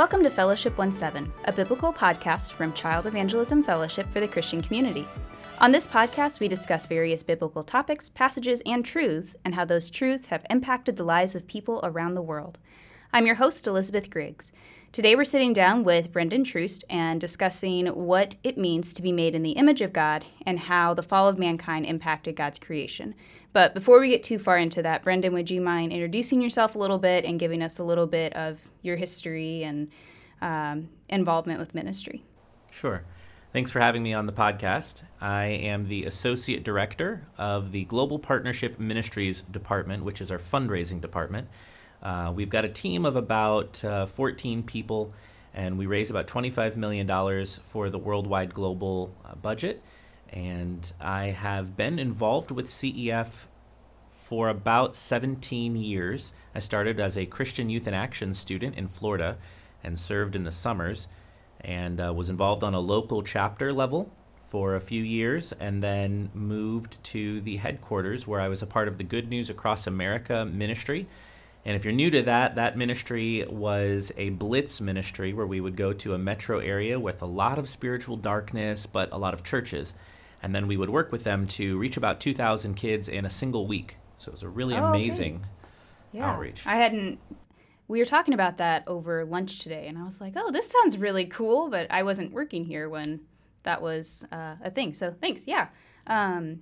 Welcome 0.00 0.22
to 0.22 0.30
Fellowship 0.30 0.78
One:Seven, 0.78 1.30
a 1.44 1.52
biblical 1.52 1.92
podcast 1.92 2.52
from 2.52 2.72
Child 2.72 3.06
Evangelism 3.06 3.62
Fellowship 3.62 4.10
for 4.10 4.20
the 4.20 4.26
Christian 4.26 4.62
community. 4.62 5.06
On 5.58 5.72
this 5.72 5.86
podcast, 5.86 6.40
we 6.40 6.48
discuss 6.48 6.86
various 6.86 7.22
biblical 7.22 7.62
topics, 7.62 8.08
passages, 8.08 8.62
and 8.64 8.82
truths, 8.82 9.36
and 9.44 9.54
how 9.54 9.66
those 9.66 9.90
truths 9.90 10.28
have 10.28 10.46
impacted 10.48 10.96
the 10.96 11.04
lives 11.04 11.34
of 11.34 11.46
people 11.46 11.80
around 11.82 12.14
the 12.14 12.22
world. 12.22 12.56
I'm 13.12 13.26
your 13.26 13.34
host, 13.34 13.66
Elizabeth 13.66 14.08
Griggs. 14.08 14.52
Today, 14.92 15.14
we're 15.14 15.24
sitting 15.24 15.52
down 15.52 15.84
with 15.84 16.10
Brendan 16.10 16.42
Troost 16.42 16.84
and 16.90 17.20
discussing 17.20 17.86
what 17.86 18.34
it 18.42 18.58
means 18.58 18.92
to 18.92 19.02
be 19.02 19.12
made 19.12 19.36
in 19.36 19.44
the 19.44 19.52
image 19.52 19.82
of 19.82 19.92
God 19.92 20.24
and 20.44 20.58
how 20.58 20.94
the 20.94 21.02
fall 21.02 21.28
of 21.28 21.38
mankind 21.38 21.86
impacted 21.86 22.34
God's 22.34 22.58
creation. 22.58 23.14
But 23.52 23.72
before 23.72 24.00
we 24.00 24.08
get 24.08 24.24
too 24.24 24.40
far 24.40 24.58
into 24.58 24.82
that, 24.82 25.04
Brendan, 25.04 25.32
would 25.32 25.48
you 25.48 25.60
mind 25.60 25.92
introducing 25.92 26.42
yourself 26.42 26.74
a 26.74 26.78
little 26.78 26.98
bit 26.98 27.24
and 27.24 27.38
giving 27.38 27.62
us 27.62 27.78
a 27.78 27.84
little 27.84 28.08
bit 28.08 28.32
of 28.32 28.58
your 28.82 28.96
history 28.96 29.62
and 29.62 29.92
um, 30.42 30.88
involvement 31.08 31.60
with 31.60 31.72
ministry? 31.72 32.24
Sure. 32.72 33.04
Thanks 33.52 33.70
for 33.70 33.78
having 33.78 34.02
me 34.02 34.12
on 34.12 34.26
the 34.26 34.32
podcast. 34.32 35.04
I 35.20 35.44
am 35.44 35.86
the 35.86 36.04
Associate 36.04 36.64
Director 36.64 37.28
of 37.38 37.70
the 37.70 37.84
Global 37.84 38.18
Partnership 38.18 38.80
Ministries 38.80 39.42
Department, 39.42 40.02
which 40.02 40.20
is 40.20 40.32
our 40.32 40.38
fundraising 40.38 41.00
department. 41.00 41.46
Uh, 42.02 42.32
we've 42.34 42.48
got 42.48 42.64
a 42.64 42.68
team 42.68 43.04
of 43.04 43.16
about 43.16 43.84
uh, 43.84 44.06
14 44.06 44.62
people, 44.62 45.12
and 45.52 45.78
we 45.78 45.86
raise 45.86 46.10
about 46.10 46.26
$25 46.26 46.76
million 46.76 47.06
for 47.62 47.90
the 47.90 47.98
worldwide 47.98 48.54
global 48.54 49.14
uh, 49.24 49.34
budget. 49.34 49.82
And 50.30 50.90
I 51.00 51.26
have 51.26 51.76
been 51.76 51.98
involved 51.98 52.50
with 52.50 52.66
CEF 52.66 53.46
for 54.10 54.48
about 54.48 54.94
17 54.94 55.74
years. 55.74 56.32
I 56.54 56.60
started 56.60 57.00
as 57.00 57.18
a 57.18 57.26
Christian 57.26 57.68
Youth 57.68 57.88
in 57.88 57.94
Action 57.94 58.32
student 58.32 58.76
in 58.76 58.86
Florida 58.86 59.38
and 59.82 59.98
served 59.98 60.36
in 60.36 60.44
the 60.44 60.52
summers 60.52 61.08
and 61.60 62.00
uh, 62.00 62.14
was 62.14 62.30
involved 62.30 62.62
on 62.62 62.72
a 62.72 62.80
local 62.80 63.22
chapter 63.22 63.72
level 63.72 64.10
for 64.48 64.74
a 64.74 64.80
few 64.80 65.02
years 65.02 65.52
and 65.60 65.82
then 65.82 66.30
moved 66.32 67.02
to 67.04 67.40
the 67.40 67.56
headquarters 67.56 68.26
where 68.26 68.40
I 68.40 68.48
was 68.48 68.62
a 68.62 68.66
part 68.66 68.88
of 68.88 68.98
the 68.98 69.04
Good 69.04 69.28
News 69.28 69.50
Across 69.50 69.86
America 69.86 70.44
ministry 70.44 71.06
and 71.64 71.76
if 71.76 71.84
you're 71.84 71.92
new 71.92 72.10
to 72.10 72.22
that, 72.22 72.54
that 72.54 72.76
ministry 72.76 73.44
was 73.48 74.12
a 74.16 74.30
blitz 74.30 74.80
ministry 74.80 75.34
where 75.34 75.46
we 75.46 75.60
would 75.60 75.76
go 75.76 75.92
to 75.92 76.14
a 76.14 76.18
metro 76.18 76.58
area 76.58 76.98
with 76.98 77.20
a 77.20 77.26
lot 77.26 77.58
of 77.58 77.68
spiritual 77.68 78.16
darkness, 78.16 78.86
but 78.86 79.12
a 79.12 79.18
lot 79.18 79.34
of 79.34 79.44
churches. 79.44 79.92
And 80.42 80.54
then 80.54 80.66
we 80.66 80.78
would 80.78 80.88
work 80.88 81.12
with 81.12 81.24
them 81.24 81.46
to 81.48 81.76
reach 81.78 81.98
about 81.98 82.18
2,000 82.18 82.74
kids 82.74 83.08
in 83.08 83.26
a 83.26 83.30
single 83.30 83.66
week. 83.66 83.96
So 84.16 84.30
it 84.30 84.32
was 84.32 84.42
a 84.42 84.48
really 84.48 84.74
oh, 84.74 84.86
amazing 84.86 85.44
yeah. 86.12 86.30
outreach. 86.30 86.66
I 86.66 86.76
hadn't, 86.76 87.18
we 87.88 87.98
were 87.98 88.06
talking 88.06 88.32
about 88.32 88.56
that 88.56 88.84
over 88.86 89.26
lunch 89.26 89.58
today, 89.58 89.86
and 89.86 89.98
I 89.98 90.04
was 90.04 90.18
like, 90.18 90.32
oh, 90.36 90.50
this 90.50 90.70
sounds 90.70 90.96
really 90.96 91.26
cool, 91.26 91.68
but 91.68 91.90
I 91.90 92.04
wasn't 92.04 92.32
working 92.32 92.64
here 92.64 92.88
when 92.88 93.20
that 93.64 93.82
was 93.82 94.24
uh, 94.32 94.56
a 94.64 94.70
thing. 94.70 94.94
So 94.94 95.14
thanks. 95.20 95.46
Yeah. 95.46 95.68
Um, 96.06 96.60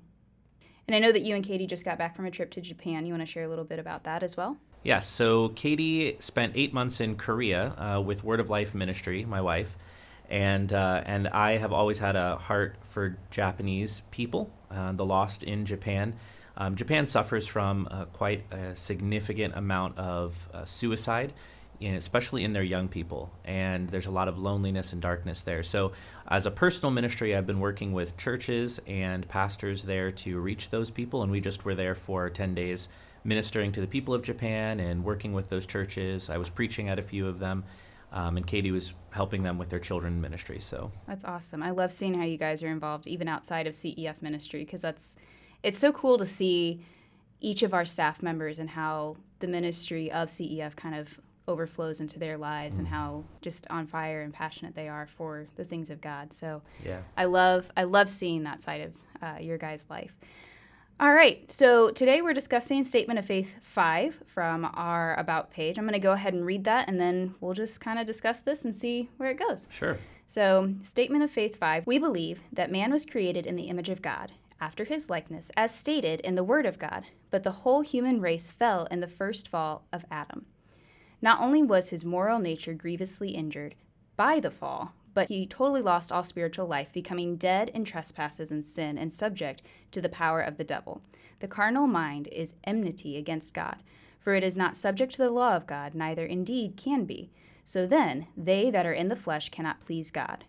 and 0.88 0.94
I 0.94 0.98
know 0.98 1.12
that 1.12 1.22
you 1.22 1.36
and 1.36 1.44
Katie 1.44 1.66
just 1.66 1.84
got 1.84 1.98
back 1.98 2.16
from 2.16 2.27
a 2.27 2.30
trip 2.33 2.50
to 2.52 2.60
Japan. 2.60 3.06
You 3.06 3.12
want 3.12 3.24
to 3.24 3.30
share 3.30 3.44
a 3.44 3.48
little 3.48 3.64
bit 3.64 3.78
about 3.78 4.05
that 4.05 4.24
as 4.24 4.36
well? 4.36 4.56
Yes. 4.82 5.08
So 5.08 5.48
Katie 5.50 6.16
spent 6.20 6.52
eight 6.54 6.72
months 6.72 7.00
in 7.00 7.16
Korea 7.16 7.74
uh, 7.76 8.00
with 8.00 8.22
Word 8.22 8.40
of 8.40 8.48
Life 8.48 8.74
Ministry, 8.74 9.24
my 9.24 9.40
wife, 9.40 9.76
and 10.30 10.72
uh, 10.72 11.02
and 11.04 11.26
I 11.28 11.56
have 11.56 11.72
always 11.72 11.98
had 11.98 12.14
a 12.14 12.36
heart 12.36 12.76
for 12.82 13.18
Japanese 13.30 14.02
people, 14.10 14.52
uh, 14.70 14.92
the 14.92 15.04
lost 15.04 15.42
in 15.42 15.66
Japan. 15.66 16.14
Um, 16.56 16.76
Japan 16.76 17.06
suffers 17.06 17.46
from 17.46 17.88
uh, 17.90 18.04
quite 18.06 18.52
a 18.52 18.74
significant 18.76 19.56
amount 19.56 19.98
of 19.98 20.48
uh, 20.52 20.64
suicide. 20.64 21.33
In, 21.80 21.94
especially 21.94 22.42
in 22.42 22.55
their 22.55 22.64
young 22.64 22.88
people, 22.88 23.30
and 23.44 23.88
there's 23.88 24.06
a 24.06 24.11
lot 24.11 24.27
of 24.27 24.36
loneliness 24.36 24.92
and 24.92 25.00
darkness 25.00 25.42
there. 25.42 25.62
So, 25.62 25.92
as 26.27 26.44
a 26.44 26.50
personal 26.50 26.90
ministry, 26.90 27.36
I've 27.36 27.46
been 27.46 27.61
working 27.61 27.92
with 27.92 28.17
churches 28.17 28.80
and 28.88 29.28
pastors 29.28 29.84
there 29.84 30.11
to 30.11 30.40
reach 30.40 30.70
those 30.70 30.90
people, 30.90 31.22
and 31.22 31.30
we 31.30 31.38
just 31.38 31.64
were 31.64 31.77
there 31.77 31.94
for 31.94 32.30
10 32.30 32.56
days 32.56 32.88
ministering 33.24 33.73
to 33.73 33.80
the 33.80 33.86
people 33.86 34.14
of 34.14 34.23
Japan 34.23 34.80
and 34.80 35.05
working 35.05 35.33
with 35.33 35.48
those 35.48 35.67
churches. 35.67 36.30
I 36.30 36.39
was 36.39 36.48
preaching 36.48 36.89
at 36.89 36.98
a 36.98 37.02
few 37.02 37.27
of 37.27 37.39
them. 37.39 37.64
Um, 38.11 38.39
and 38.39 38.46
Katie 38.46 38.70
was 38.70 38.95
helping 39.11 39.42
them 39.42 39.58
with 39.58 39.68
their 39.68 39.79
children 39.79 40.20
ministry. 40.20 40.61
So 40.61 40.90
that's 41.06 41.24
awesome. 41.24 41.62
I 41.62 41.70
love 41.70 41.92
seeing 41.92 42.14
how 42.14 42.24
you 42.24 42.39
guys 42.39 42.62
are 42.62 42.68
involved 42.68 43.06
even 43.06 43.29
outside 43.29 43.67
of 43.67 43.74
CEF 43.74 44.23
ministry 44.23 44.64
because 44.64 44.80
that's 44.80 45.17
it's 45.62 45.79
so 45.79 45.92
cool 45.92 46.17
to 46.17 46.24
see 46.24 46.80
each 47.40 47.62
of 47.62 47.74
our 47.74 47.84
staff 47.84 48.23
members 48.23 48.58
and 48.58 48.70
how 48.70 49.17
the 49.40 49.46
ministry 49.46 50.11
of 50.11 50.29
CEF 50.29 50.74
kind 50.74 50.95
of 50.95 51.20
overflows 51.46 52.00
into 52.00 52.18
their 52.18 52.36
lives 52.36 52.77
mm. 52.77 52.80
and 52.80 52.89
how 52.89 53.24
just 53.40 53.67
on 53.70 53.86
fire 53.86 54.23
and 54.23 54.33
passionate 54.33 54.74
they 54.74 54.89
are 54.89 55.06
for 55.06 55.46
the 55.56 55.64
things 55.64 55.90
of 55.90 56.00
God. 56.00 56.33
So 56.33 56.62
yeah, 56.85 57.00
I 57.17 57.24
love 57.24 57.70
I 57.77 57.85
love 57.85 58.08
seeing 58.08 58.45
that 58.45 58.61
side 58.61 58.83
of 58.83 58.92
uh, 59.23 59.39
your 59.40 59.58
guys' 59.58 59.86
life. 59.90 60.14
All 61.01 61.14
right, 61.14 61.51
so 61.53 61.91
today 61.91 62.23
we're 62.23 62.35
discussing 62.35 62.83
Statement 62.83 63.20
of 63.20 63.25
Faith 63.25 63.55
5 63.63 64.25
from 64.27 64.69
our 64.75 65.14
About 65.14 65.48
page. 65.48 65.79
I'm 65.79 65.85
going 65.85 65.92
to 65.92 66.01
go 66.01 66.11
ahead 66.11 66.35
and 66.35 66.45
read 66.45 66.64
that 66.64 66.89
and 66.89 66.98
then 66.98 67.36
we'll 67.41 67.55
just 67.55 67.81
kind 67.81 68.01
of 68.01 68.07
discuss 68.07 68.41
this 68.41 68.64
and 68.64 68.75
see 68.75 69.09
where 69.17 69.31
it 69.31 69.39
goes. 69.39 69.69
Sure. 69.70 69.97
So, 70.27 70.75
Statement 70.83 71.23
of 71.23 71.31
Faith 71.31 71.57
5 71.57 71.86
We 71.86 72.01
believe 72.01 72.41
that 72.53 72.73
man 72.73 72.91
was 72.91 73.07
created 73.07 73.47
in 73.47 73.55
the 73.55 73.69
image 73.69 73.89
of 73.89 74.03
God, 74.03 74.33
after 74.61 74.83
his 74.83 75.09
likeness, 75.09 75.53
as 75.57 75.73
stated 75.73 76.19
in 76.23 76.35
the 76.35 76.42
Word 76.42 76.67
of 76.67 76.81
God, 76.81 77.05
but 77.30 77.45
the 77.45 77.53
whole 77.53 77.83
human 77.83 78.20
race 78.20 78.51
fell 78.51 78.86
in 78.91 78.98
the 78.98 79.07
first 79.07 79.47
fall 79.47 79.85
of 79.92 80.05
Adam. 80.11 80.47
Not 81.23 81.41
only 81.41 81.63
was 81.63 81.91
his 81.91 82.05
moral 82.05 82.41
nature 82.41 82.75
grievously 82.75 83.36
injured 83.36 83.77
by 84.17 84.41
the 84.41 84.51
fall, 84.51 84.95
but 85.14 85.29
he 85.29 85.46
totally 85.46 85.83
lost 85.83 86.13
all 86.13 86.24
spiritual 86.24 86.67
life, 86.67 86.92
becoming 86.92 87.36
dead 87.36 87.70
in 87.70 87.85
trespasses 87.85 88.51
and 88.51 88.64
sin 88.64 88.98
and 88.98 89.13
subject 89.13 89.63
to 89.92 90.01
the 90.01 90.08
power 90.08 90.41
of 90.41 90.57
the 90.57 90.64
devil. 90.64 91.01
The 91.41 91.48
carnal 91.48 91.86
mind 91.86 92.29
is 92.29 92.55
enmity 92.64 93.17
against 93.17 93.55
God, 93.55 93.77
for 94.20 94.35
it 94.35 94.45
is 94.45 94.57
not 94.57 94.77
subject 94.77 95.13
to 95.14 95.18
the 95.18 95.30
law 95.30 95.57
of 95.57 95.67
God, 95.67 95.95
neither 95.95 96.27
indeed 96.27 96.77
can 96.77 97.05
be. 97.05 97.30
So 97.64 97.86
then, 97.86 98.27
they 98.36 98.70
that 98.70 98.86
are 98.86 98.92
in 98.92 99.08
the 99.08 99.17
flesh 99.17 99.51
cannot 99.51 99.80
please 99.80 100.11
God. 100.11 100.45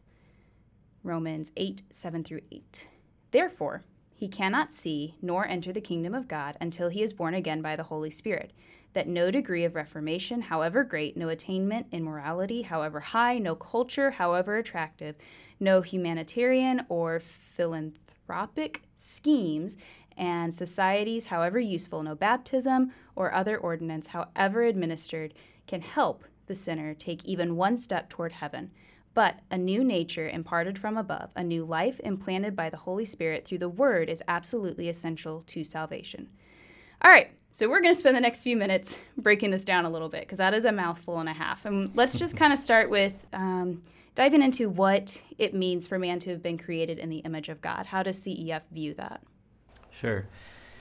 Romans 1.03 1.51
8 1.57 1.83
7 1.89 2.23
through 2.23 2.41
8. 2.51 2.87
Therefore, 3.31 3.83
he 4.15 4.27
cannot 4.27 4.73
see 4.73 5.15
nor 5.21 5.47
enter 5.47 5.71
the 5.71 5.81
kingdom 5.81 6.13
of 6.13 6.27
God 6.27 6.57
until 6.59 6.89
he 6.89 7.03
is 7.03 7.13
born 7.13 7.33
again 7.33 7.61
by 7.61 7.75
the 7.75 7.83
Holy 7.83 8.09
Spirit 8.09 8.51
that 8.93 9.07
no 9.07 9.31
degree 9.31 9.65
of 9.65 9.75
reformation, 9.75 10.41
however 10.41 10.83
great, 10.83 11.15
no 11.15 11.29
attainment 11.29 11.87
in 11.91 12.03
morality, 12.03 12.63
however 12.63 12.99
high, 12.99 13.37
no 13.37 13.55
culture, 13.55 14.11
however 14.11 14.57
attractive, 14.57 15.15
no 15.59 15.81
humanitarian 15.81 16.85
or 16.89 17.19
philanthropic 17.55 18.81
schemes, 18.95 19.77
and 20.17 20.53
societies, 20.53 21.27
however 21.27 21.59
useful, 21.59 22.03
no 22.03 22.13
baptism 22.13 22.91
or 23.15 23.33
other 23.33 23.57
ordinance, 23.57 24.07
however 24.07 24.63
administered, 24.63 25.33
can 25.65 25.81
help 25.81 26.25
the 26.47 26.55
sinner 26.55 26.93
take 26.93 27.23
even 27.25 27.55
one 27.55 27.77
step 27.77 28.09
toward 28.09 28.33
heaven. 28.33 28.71
But 29.13 29.39
a 29.49 29.57
new 29.57 29.83
nature 29.83 30.29
imparted 30.29 30.77
from 30.77 30.97
above, 30.97 31.31
a 31.35 31.43
new 31.43 31.63
life 31.65 31.99
implanted 32.03 32.55
by 32.55 32.69
the 32.69 32.77
Holy 32.77 33.05
Spirit 33.05 33.45
through 33.45 33.57
the 33.59 33.69
Word, 33.69 34.09
is 34.09 34.23
absolutely 34.27 34.89
essential 34.89 35.43
to 35.47 35.63
salvation. 35.63 36.29
All 37.01 37.11
right, 37.11 37.31
so 37.51 37.69
we're 37.69 37.81
going 37.81 37.93
to 37.93 37.99
spend 37.99 38.15
the 38.15 38.21
next 38.21 38.43
few 38.43 38.55
minutes 38.55 38.97
breaking 39.17 39.51
this 39.51 39.65
down 39.65 39.85
a 39.85 39.89
little 39.89 40.09
bit 40.09 40.21
because 40.21 40.37
that 40.37 40.53
is 40.53 40.65
a 40.65 40.71
mouthful 40.71 41.19
and 41.19 41.27
a 41.27 41.33
half. 41.33 41.65
And 41.65 41.93
let's 41.95 42.13
just 42.13 42.37
kind 42.37 42.53
of 42.53 42.59
start 42.59 42.89
with 42.89 43.13
um, 43.33 43.83
diving 44.15 44.41
into 44.41 44.69
what 44.69 45.19
it 45.37 45.53
means 45.53 45.87
for 45.87 45.99
man 45.99 46.19
to 46.19 46.29
have 46.29 46.41
been 46.41 46.57
created 46.57 46.99
in 46.99 47.09
the 47.09 47.17
image 47.17 47.49
of 47.49 47.61
God. 47.61 47.87
How 47.87 48.03
does 48.03 48.17
CEF 48.19 48.61
view 48.71 48.93
that? 48.95 49.21
Sure. 49.89 50.27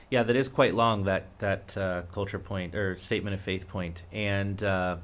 Yeah, 0.09 0.23
that 0.23 0.35
is 0.35 0.47
quite 0.49 0.73
long. 0.73 1.03
That 1.03 1.37
that 1.39 1.77
uh, 1.77 2.01
culture 2.11 2.39
point 2.39 2.73
or 2.75 2.95
statement 2.95 3.35
of 3.35 3.41
faith 3.41 3.67
point. 3.67 4.03
and 4.11 4.63
uh, 4.63 4.97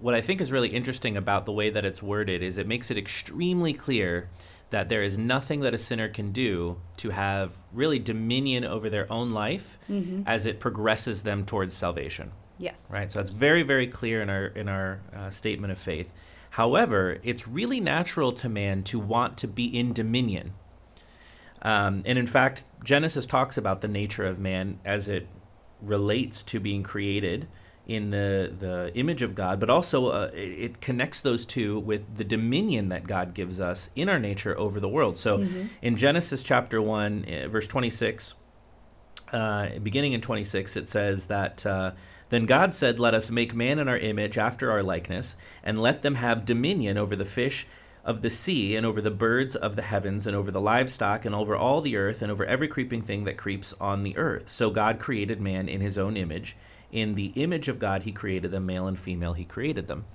what 0.00 0.14
I 0.14 0.20
think 0.20 0.40
is 0.40 0.52
really 0.52 0.68
interesting 0.68 1.16
about 1.16 1.44
the 1.44 1.52
way 1.52 1.70
that 1.70 1.84
it's 1.84 2.02
worded 2.02 2.42
is 2.42 2.58
it 2.58 2.66
makes 2.66 2.90
it 2.90 2.96
extremely 2.96 3.72
clear 3.72 4.28
that 4.70 4.88
there 4.88 5.02
is 5.02 5.16
nothing 5.18 5.60
that 5.60 5.74
a 5.74 5.78
sinner 5.78 6.08
can 6.08 6.32
do 6.32 6.78
to 6.98 7.10
have 7.10 7.56
really 7.72 7.98
dominion 7.98 8.64
over 8.64 8.90
their 8.90 9.10
own 9.10 9.30
life 9.30 9.78
mm-hmm. 9.88 10.22
as 10.26 10.46
it 10.46 10.60
progresses 10.60 11.22
them 11.22 11.44
towards 11.44 11.74
salvation. 11.74 12.32
Yes. 12.58 12.90
Right. 12.92 13.10
So 13.10 13.18
that's 13.20 13.30
very, 13.30 13.62
very 13.62 13.86
clear 13.86 14.20
in 14.20 14.28
our 14.28 14.46
in 14.46 14.68
our 14.68 15.00
uh, 15.14 15.30
statement 15.30 15.72
of 15.72 15.78
faith. 15.78 16.12
However, 16.50 17.18
it's 17.22 17.46
really 17.46 17.80
natural 17.80 18.32
to 18.32 18.48
man 18.48 18.82
to 18.84 18.98
want 18.98 19.38
to 19.38 19.48
be 19.48 19.64
in 19.64 19.92
dominion. 19.92 20.54
Um, 21.62 22.02
and 22.04 22.18
in 22.18 22.26
fact, 22.26 22.66
Genesis 22.84 23.26
talks 23.26 23.56
about 23.56 23.80
the 23.80 23.88
nature 23.88 24.24
of 24.24 24.38
man 24.38 24.80
as 24.84 25.08
it 25.08 25.28
relates 25.80 26.42
to 26.44 26.60
being 26.60 26.82
created 26.82 27.48
in 27.88 28.10
the 28.10 28.52
the 28.56 28.92
image 28.94 29.22
of 29.22 29.34
God, 29.34 29.58
but 29.58 29.70
also 29.70 30.08
uh, 30.08 30.30
it, 30.34 30.38
it, 30.38 30.80
connects 30.80 31.20
those 31.20 31.46
two 31.46 31.80
with 31.80 32.18
the 32.18 32.24
dominion 32.24 32.90
that 32.90 33.06
God 33.06 33.32
gives 33.32 33.60
us 33.60 33.88
in 33.96 34.10
our 34.10 34.18
nature 34.18 34.56
over 34.58 34.78
the 34.78 34.88
world. 34.88 35.16
So 35.16 35.38
mm-hmm. 35.38 35.66
in 35.80 35.96
Genesis 35.96 36.42
chapter 36.42 36.82
1 36.82 37.24
uh, 37.24 37.48
verse 37.48 37.66
26 37.66 38.34
uh, 39.32 39.78
beginning 39.82 40.12
in 40.12 40.20
26 40.20 40.76
it 40.76 40.88
says 40.88 41.26
that 41.26 41.64
uh, 41.66 41.92
Then 42.28 42.46
God 42.46 42.74
said, 42.74 42.98
Let 42.98 43.14
us 43.14 43.30
make 43.30 43.54
man 43.54 43.78
in 43.78 43.88
our 43.88 43.98
image, 43.98 44.38
after 44.38 44.70
our 44.70 44.82
likeness, 44.82 45.36
and 45.62 45.80
let 45.80 46.02
them 46.02 46.16
have 46.16 46.44
dominion 46.44 46.98
over 46.98 47.16
the 47.16 47.24
fish 47.24 47.66
of 48.04 48.22
the 48.22 48.30
sea, 48.30 48.74
and 48.76 48.86
over 48.86 49.00
the 49.00 49.10
birds 49.10 49.54
of 49.54 49.76
the 49.76 49.82
heavens, 49.82 50.26
and 50.26 50.34
over 50.34 50.50
the 50.50 50.60
livestock, 50.60 51.24
and 51.24 51.34
over 51.34 51.56
all 51.56 51.80
the 51.80 51.96
earth, 51.96 52.22
and 52.22 52.30
over 52.30 52.44
every 52.44 52.68
creeping 52.68 53.02
thing 53.02 53.24
that 53.24 53.36
creeps 53.36 53.74
on 53.80 54.02
the 54.02 54.16
earth. 54.16 54.50
So 54.50 54.70
God 54.70 54.98
created 54.98 55.40
man 55.40 55.68
in 55.68 55.80
his 55.80 55.98
own 55.98 56.16
image. 56.16 56.56
In 56.90 57.14
the 57.14 57.32
image 57.34 57.68
of 57.68 57.78
God, 57.78 58.04
he 58.04 58.12
created 58.12 58.50
them, 58.50 58.66
male 58.66 58.86
and 58.86 58.98
female, 58.98 59.34
he 59.34 59.44
created 59.44 59.88
them. 59.88 60.06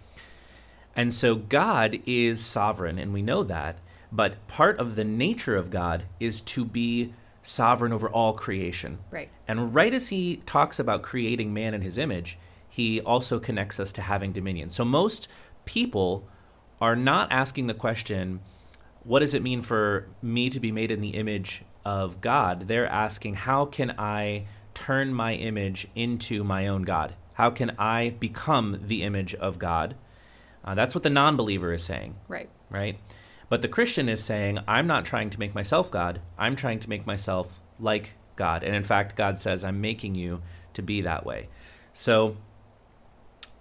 And 0.96 1.14
so 1.14 1.36
God 1.36 2.00
is 2.06 2.44
sovereign, 2.44 3.00
and 3.00 3.14
we 3.14 3.22
know 3.22 3.44
that. 3.44 3.80
But 4.12 4.48
part 4.48 4.80
of 4.80 4.96
the 4.96 5.04
nature 5.04 5.56
of 5.56 5.72
God 5.72 6.06
is 6.20 6.40
to 6.42 6.64
be 6.64 7.14
sovereign 7.42 7.92
over 7.92 8.10
all 8.10 8.34
creation. 8.34 9.00
Right. 9.12 9.30
And 9.48 9.74
right 9.74 9.94
as 9.94 10.10
he 10.10 10.38
talks 10.46 10.80
about 10.80 11.02
creating 11.02 11.54
man 11.54 11.74
in 11.74 11.82
his 11.82 11.98
image, 11.98 12.38
he 12.70 13.02
also 13.02 13.40
connects 13.40 13.80
us 13.80 13.92
to 13.94 14.02
having 14.02 14.32
dominion. 14.32 14.70
So 14.70 14.86
most 14.86 15.28
people 15.66 16.28
are 16.80 16.96
not 16.96 17.32
asking 17.32 17.68
the 17.68 17.74
question, 17.74 18.40
what 19.04 19.20
does 19.20 19.34
it 19.34 19.44
mean 19.44 19.62
for 19.62 20.08
me 20.22 20.50
to 20.50 20.60
be 20.60 20.72
made 20.72 20.92
in 20.92 21.02
the 21.02 21.10
image 21.10 21.64
of 21.84 22.22
God? 22.22 22.68
They're 22.68 22.88
asking, 22.88 23.34
how 23.34 23.66
can 23.66 23.94
I 23.98 24.46
turn 24.84 25.14
my 25.14 25.34
image 25.34 25.88
into 25.96 26.44
my 26.44 26.68
own 26.68 26.82
God? 26.82 27.16
How 27.34 27.50
can 27.50 27.72
I 27.80 28.10
become 28.20 28.82
the 28.86 29.04
image 29.04 29.34
of 29.36 29.58
God? 29.58 29.96
Uh, 30.66 30.76
that's 30.76 30.94
what 30.94 31.04
the 31.04 31.10
non 31.10 31.38
believer 31.38 31.72
is 31.72 31.84
saying. 31.84 32.18
Right. 32.28 32.50
Right? 32.70 33.00
But 33.48 33.62
the 33.62 33.70
Christian 33.70 34.10
is 34.10 34.24
saying, 34.24 34.60
I'm 34.68 34.88
not 34.88 35.06
trying 35.06 35.30
to 35.30 35.40
make 35.40 35.56
myself 35.56 35.90
God. 35.90 36.20
I'm 36.38 36.56
trying 36.56 36.80
to 36.80 36.90
make 36.90 37.06
myself 37.06 37.62
like 37.80 38.16
God. 38.36 38.64
And 38.64 38.76
in 38.76 38.84
fact, 38.84 39.16
God 39.16 39.40
says, 39.40 39.64
I'm 39.64 39.80
making 39.80 40.16
you 40.16 40.42
to 40.74 40.82
be 40.82 41.02
that 41.02 41.26
way. 41.26 41.48
So 41.94 42.36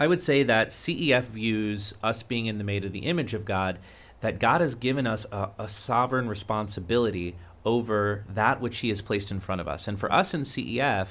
I 0.01 0.09
would 0.09 0.21
say 0.21 0.43
that 0.43 0.69
CEF 0.69 1.25
views 1.25 1.95
us 2.03 2.23
being 2.23 2.47
in 2.47 2.59
the 2.59 2.65
made 2.65 2.85
of 2.85 2.93
the 2.93 3.01
image 3.01 3.35
of 3.35 3.45
God, 3.45 3.79
that 4.21 4.41
God 4.41 4.61
has 4.61 4.75
given 4.75 5.07
us 5.07 5.27
a, 5.31 5.51
a 5.59 5.69
sovereign 5.69 6.29
responsibility 6.29 7.37
over 7.65 8.25
that 8.29 8.61
which 8.61 8.79
He 8.79 8.89
has 8.89 9.03
placed 9.03 9.31
in 9.31 9.41
front 9.41 9.61
of 9.61 9.69
us. 9.69 9.89
And 9.89 9.99
for 9.99 10.13
us 10.13 10.35
in 10.35 10.43
CEF, 10.43 11.09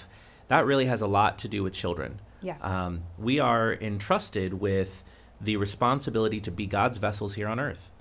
that 0.47 0.65
really 0.65 0.85
has 0.85 1.01
a 1.01 1.07
lot 1.07 1.37
to 1.39 1.47
do 1.47 1.63
with 1.63 1.73
children. 1.73 2.19
Yeah. 2.41 2.57
Um, 2.61 3.03
we 3.17 3.39
are 3.39 3.73
entrusted 3.73 4.55
with 4.55 5.03
the 5.39 5.57
responsibility 5.57 6.39
to 6.41 6.51
be 6.51 6.65
God's 6.65 6.97
vessels 6.97 7.33
here 7.35 7.47
on 7.47 7.59
earth, 7.59 7.91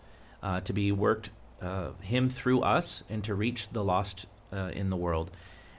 uh, 0.42 0.60
to 0.60 0.72
be 0.72 0.92
worked 0.92 1.30
uh, 1.60 1.90
Him 2.00 2.28
through 2.28 2.62
us 2.62 3.02
and 3.08 3.22
to 3.24 3.34
reach 3.34 3.70
the 3.70 3.84
lost 3.84 4.26
uh, 4.52 4.70
in 4.74 4.90
the 4.90 4.96
world. 4.96 5.30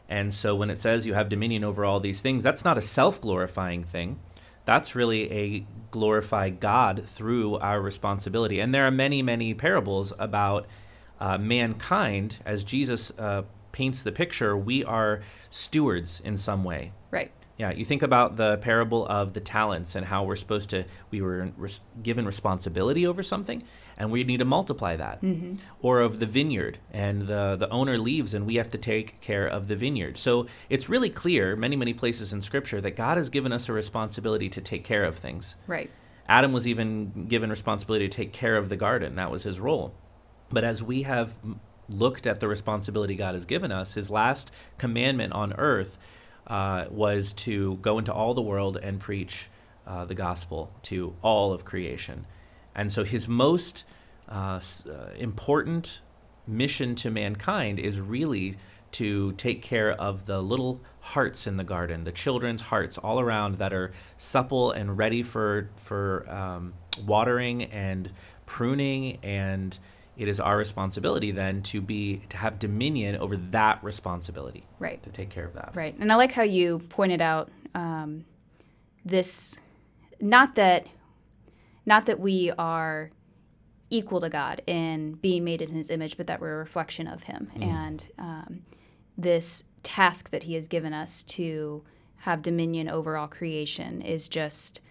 And 0.09 0.33
so 0.33 0.55
when 0.55 0.69
it 0.69 0.77
says 0.77 1.07
you 1.07 1.13
have 1.13 1.29
dominion 1.29 1.63
over 1.63 1.85
all 1.85 1.99
these 1.99 2.21
things, 2.21 2.43
that's 2.43 2.65
not 2.65 2.77
a 2.77 2.81
self 2.81 3.21
glorifying 3.21 3.83
thing. 3.83 4.19
That's 4.65 4.95
really 4.95 5.31
a 5.31 5.65
glorify 5.89 6.49
God 6.49 7.03
through 7.05 7.57
our 7.57 7.81
responsibility. 7.81 8.59
And 8.59 8.73
there 8.73 8.85
are 8.85 8.91
many, 8.91 9.21
many 9.21 9.53
parables 9.53 10.13
about 10.19 10.67
uh, 11.21 11.37
mankind 11.37 12.39
as 12.45 12.63
Jesus 12.65 13.11
uh, 13.17 13.43
paints 13.71 14.03
the 14.03 14.11
picture. 14.11 14.57
We 14.57 14.83
are 14.83 15.21
stewards 15.49 16.19
in 16.25 16.35
some 16.35 16.63
way. 16.63 16.91
Right. 17.11 17.31
Yeah, 17.57 17.71
you 17.71 17.85
think 17.85 18.01
about 18.01 18.37
the 18.37 18.57
parable 18.57 19.05
of 19.05 19.33
the 19.33 19.39
talents 19.39 19.93
and 19.95 20.07
how 20.07 20.23
we're 20.23 20.35
supposed 20.35 20.71
to, 20.71 20.85
we 21.11 21.21
were 21.21 21.51
res- 21.57 21.79
given 22.01 22.25
responsibility 22.25 23.05
over 23.05 23.21
something 23.21 23.61
and 23.97 24.09
we 24.09 24.23
need 24.23 24.37
to 24.37 24.45
multiply 24.45 24.95
that. 24.95 25.21
Mm-hmm. 25.21 25.57
Or 25.79 25.99
of 25.99 26.19
the 26.19 26.25
vineyard 26.25 26.79
and 26.91 27.27
the, 27.27 27.55
the 27.55 27.69
owner 27.69 27.99
leaves 27.99 28.33
and 28.33 28.47
we 28.47 28.55
have 28.55 28.71
to 28.71 28.79
take 28.79 29.21
care 29.21 29.45
of 29.45 29.67
the 29.67 29.75
vineyard. 29.75 30.17
So 30.17 30.47
it's 30.69 30.89
really 30.89 31.11
clear, 31.11 31.55
many, 31.55 31.75
many 31.75 31.93
places 31.93 32.33
in 32.33 32.41
Scripture, 32.41 32.81
that 32.81 32.95
God 32.95 33.17
has 33.17 33.29
given 33.29 33.51
us 33.51 33.69
a 33.69 33.73
responsibility 33.73 34.49
to 34.49 34.59
take 34.59 34.83
care 34.83 35.03
of 35.03 35.17
things. 35.17 35.55
Right. 35.67 35.91
Adam 36.27 36.53
was 36.53 36.65
even 36.65 37.27
given 37.27 37.51
responsibility 37.51 38.09
to 38.09 38.15
take 38.15 38.33
care 38.33 38.57
of 38.57 38.69
the 38.69 38.75
garden, 38.75 39.15
that 39.15 39.29
was 39.29 39.43
his 39.43 39.59
role. 39.59 39.93
But 40.51 40.63
as 40.63 40.83
we 40.83 41.03
have 41.03 41.37
looked 41.89 42.25
at 42.27 42.39
the 42.39 42.47
responsibility 42.47 43.15
God 43.15 43.33
has 43.33 43.45
given 43.45 43.71
us, 43.71 43.93
his 43.93 44.09
last 44.09 44.51
commandment 44.77 45.33
on 45.33 45.53
earth 45.53 45.97
uh, 46.47 46.85
was 46.89 47.33
to 47.33 47.75
go 47.77 47.97
into 47.97 48.13
all 48.13 48.33
the 48.33 48.41
world 48.41 48.77
and 48.77 48.99
preach 48.99 49.49
uh, 49.87 50.05
the 50.05 50.15
gospel 50.15 50.71
to 50.83 51.15
all 51.21 51.53
of 51.53 51.65
creation. 51.65 52.25
And 52.75 52.91
so 52.91 53.03
his 53.03 53.27
most 53.27 53.83
uh, 54.29 54.59
uh, 54.89 55.11
important 55.17 56.01
mission 56.47 56.95
to 56.95 57.09
mankind 57.09 57.79
is 57.79 57.99
really 57.99 58.57
to 58.91 59.31
take 59.33 59.61
care 59.61 59.91
of 59.91 60.25
the 60.25 60.41
little 60.41 60.81
hearts 60.99 61.47
in 61.47 61.57
the 61.57 61.63
garden, 61.63 62.03
the 62.03 62.11
children's 62.11 62.61
hearts 62.61 62.97
all 62.97 63.19
around 63.19 63.55
that 63.55 63.73
are 63.73 63.93
supple 64.17 64.71
and 64.71 64.97
ready 64.97 65.23
for 65.23 65.69
for 65.77 66.29
um, 66.29 66.73
watering 67.05 67.63
and 67.63 68.11
pruning 68.45 69.17
and 69.23 69.79
it 70.17 70.27
is 70.27 70.39
our 70.39 70.57
responsibility 70.57 71.31
then 71.31 71.61
to 71.63 71.81
be 71.81 72.21
to 72.29 72.37
have 72.37 72.59
dominion 72.59 73.15
over 73.17 73.37
that 73.37 73.83
responsibility 73.83 74.65
right. 74.79 75.01
to 75.03 75.09
take 75.09 75.29
care 75.29 75.45
of 75.45 75.53
that. 75.53 75.71
Right. 75.73 75.95
And 75.99 76.11
i 76.11 76.15
like 76.15 76.31
how 76.31 76.43
you 76.43 76.79
pointed 76.89 77.21
out 77.21 77.49
um, 77.73 78.25
this 79.05 79.57
not 80.19 80.55
that 80.55 80.87
not 81.85 82.05
that 82.05 82.19
we 82.19 82.51
are 82.51 83.11
equal 83.89 84.21
to 84.21 84.29
god 84.29 84.61
in 84.67 85.13
being 85.13 85.43
made 85.43 85.61
in 85.61 85.69
his 85.69 85.89
image 85.89 86.17
but 86.17 86.27
that 86.27 86.39
we're 86.39 86.55
a 86.55 86.59
reflection 86.59 87.07
of 87.07 87.23
him. 87.23 87.51
Mm. 87.55 87.63
and 87.63 88.05
um, 88.19 88.61
this 89.17 89.63
task 89.83 90.29
that 90.29 90.43
he 90.43 90.53
has 90.53 90.67
given 90.67 90.93
us 90.93 91.23
to 91.23 91.83
have 92.17 92.41
dominion 92.41 92.87
over 92.87 93.17
all 93.17 93.27
creation 93.27 94.01
is 94.01 94.27
just 94.27 94.81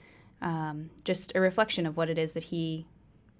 um, 0.43 0.91
just 1.05 1.33
a 1.35 1.41
reflection 1.41 1.87
of 1.87 1.97
what 1.97 2.09
it 2.11 2.19
is 2.19 2.33
that 2.33 2.45
he 2.45 2.87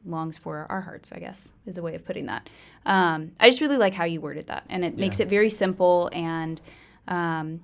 longs 0.05 0.39
for 0.39 0.67
our 0.71 0.81
hearts, 0.81 1.13
I 1.13 1.19
guess, 1.19 1.53
is 1.67 1.79
a 1.79 1.83
way 1.83 1.95
of 1.95 2.05
putting 2.05 2.27
that. 2.27 2.49
Um, 2.87 3.33
I 3.39 3.49
just 3.49 3.61
really 3.61 3.77
like 3.77 3.95
how 3.95 4.05
you 4.05 4.21
worded 4.21 4.47
that, 4.47 4.65
and 4.69 4.85
it 4.85 4.95
yeah. 4.95 5.01
makes 5.01 5.21
it 5.21 5.29
very 5.29 5.51
simple 5.51 6.11
and 6.13 6.61
um, 7.09 7.61